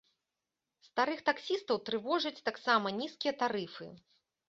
Старых 0.87 1.21
таксістаў 1.29 1.77
трывожаць 1.91 2.43
таксама 2.51 2.97
нізкія 3.01 3.33
тарыфы. 3.47 3.85